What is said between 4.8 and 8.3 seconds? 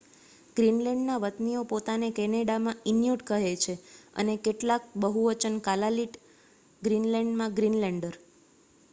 બહુવચન કાલાલીટ ગ્રીનલેન્ડમાં ગ્રીનલેન્ડર